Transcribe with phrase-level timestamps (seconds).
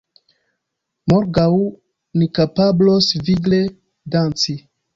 [1.13, 1.51] Morgaŭ
[2.21, 3.63] ni kapablos vigle
[4.17, 4.61] danci